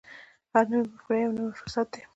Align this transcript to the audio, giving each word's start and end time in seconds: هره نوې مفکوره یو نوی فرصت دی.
هره 0.53 0.65
نوې 0.71 0.81
مفکوره 0.89 1.17
یو 1.23 1.35
نوی 1.37 1.53
فرصت 1.59 1.87
دی. 1.93 2.01